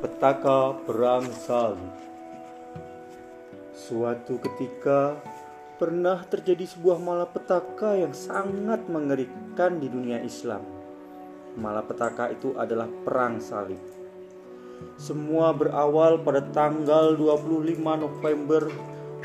[0.00, 1.92] Malapetaka Perang Salib
[3.76, 5.20] Suatu ketika
[5.76, 10.64] pernah terjadi sebuah malapetaka yang sangat mengerikan di dunia Islam.
[11.60, 13.76] Malapetaka itu adalah Perang Salib.
[14.96, 18.72] Semua berawal pada tanggal 25 November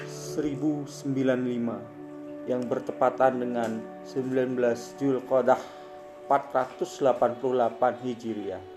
[0.03, 3.79] 1095 yang bertepatan dengan
[4.11, 4.59] 19
[4.99, 5.63] Julqadah
[6.27, 8.74] 488 Hijriah.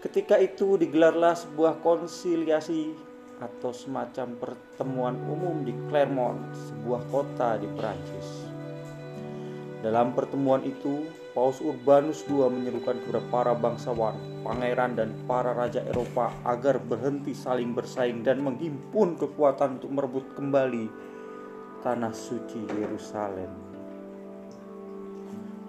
[0.00, 2.96] Ketika itu digelarlah sebuah konsiliasi
[3.36, 8.48] atau semacam pertemuan umum di Clermont, sebuah kota di Perancis.
[9.84, 11.04] Dalam pertemuan itu,
[11.36, 17.76] Paus Urbanus II menyerukan kepada para bangsawan, pangeran dan para raja Eropa agar berhenti saling
[17.76, 20.88] bersaing dan menghimpun kekuatan untuk merebut kembali
[21.80, 23.52] tanah suci Yerusalem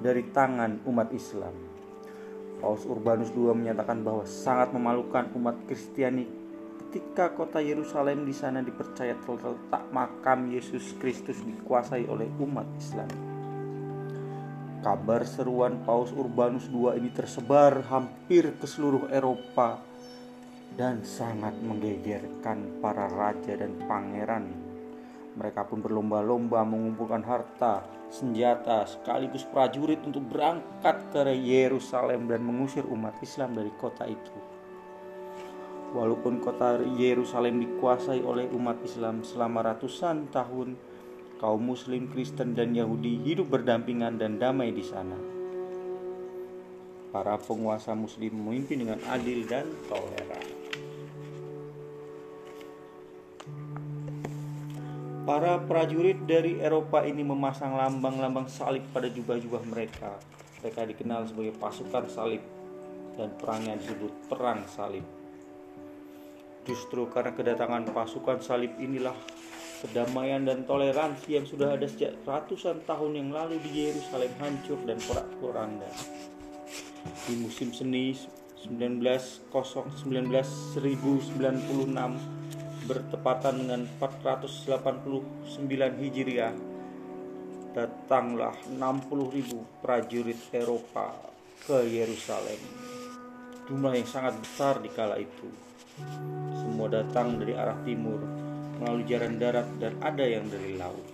[0.03, 1.70] dari tangan umat Islam.
[2.61, 6.29] Paus Urbanus II menyatakan bahwa sangat memalukan umat Kristiani
[6.77, 13.09] ketika kota Yerusalem di sana dipercaya terletak makam Yesus Kristus dikuasai oleh umat Islam.
[14.85, 19.81] Kabar seruan Paus Urbanus II ini tersebar hampir ke seluruh Eropa
[20.77, 24.60] dan sangat menggegerkan para raja dan pangeran.
[25.31, 33.15] Mereka pun berlomba-lomba mengumpulkan harta senjata sekaligus prajurit untuk berangkat ke Yerusalem dan mengusir umat
[33.23, 34.35] Islam dari kota itu.
[35.95, 40.75] Walaupun kota Yerusalem dikuasai oleh umat Islam selama ratusan tahun,
[41.39, 45.19] kaum Muslim, Kristen, dan Yahudi hidup berdampingan dan damai di sana.
[47.11, 50.50] Para penguasa Muslim memimpin dengan adil dan toleran.
[55.31, 60.19] Para prajurit dari Eropa ini memasang lambang-lambang salib pada jubah-jubah mereka.
[60.59, 62.43] Mereka dikenal sebagai pasukan salib
[63.15, 65.07] dan perangnya disebut perang salib.
[66.67, 69.15] Justru karena kedatangan pasukan salib inilah
[69.79, 74.99] kedamaian dan toleransi yang sudah ada sejak ratusan tahun yang lalu di Yerusalem hancur dan
[74.99, 75.87] porak-poranda.
[77.23, 78.19] Di musim seni
[78.67, 82.40] 19 1996
[82.85, 86.53] bertepatan dengan 489 Hijriah
[87.71, 91.15] datanglah 60.000 prajurit Eropa
[91.63, 92.59] ke Yerusalem.
[93.69, 95.47] Jumlah yang sangat besar di kala itu.
[96.57, 98.19] Semua datang dari arah timur
[98.81, 101.05] melalui jalan darat dan ada yang dari laut.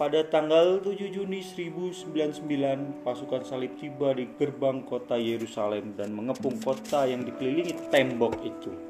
[0.00, 7.04] Pada tanggal 7 Juni 1099, pasukan salib tiba di gerbang kota Yerusalem dan mengepung kota
[7.04, 8.89] yang dikelilingi tembok itu.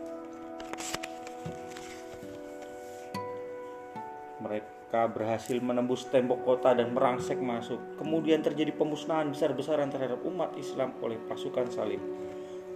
[4.91, 7.79] Mereka berhasil menembus tembok kota dan merangsek masuk.
[7.95, 12.03] Kemudian terjadi pemusnahan besar-besaran terhadap umat Islam oleh pasukan salib.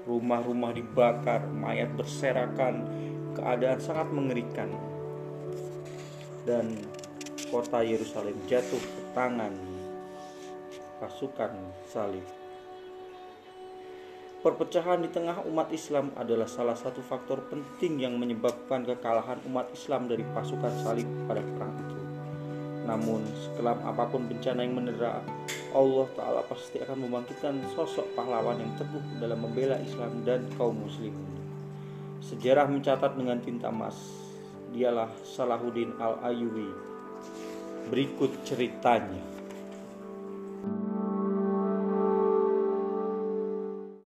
[0.06, 2.86] Rumah-rumah dibakar, mayat berserakan,
[3.34, 4.70] keadaan sangat mengerikan.
[6.46, 6.78] Dan
[7.50, 9.50] kota Yerusalem jatuh ke tangan
[11.02, 11.50] pasukan
[11.90, 12.22] salib.
[14.38, 20.06] Perpecahan di tengah umat Islam adalah salah satu faktor penting yang menyebabkan kekalahan umat Islam
[20.06, 21.93] dari pasukan salib pada perang.
[22.84, 25.24] Namun, sekelam apa pun bencana yang menera,
[25.74, 31.16] Allah Ta'ala pasti akan membangkitkan sosok pahlawan yang teguh dalam membela Islam dan kaum muslim.
[32.20, 33.96] Sejarah mencatat dengan tinta emas,
[34.70, 36.70] dialah Salahuddin Al-Ayyubi.
[37.90, 39.33] Berikut ceritanya.